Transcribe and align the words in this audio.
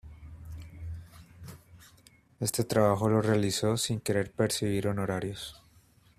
Este 2.39 2.63
trabajo 2.63 3.07
lo 3.07 3.21
realizó 3.21 3.77
sin 3.77 3.99
querer 3.99 4.31
percibir 4.31 4.87
honorarios. 4.87 5.61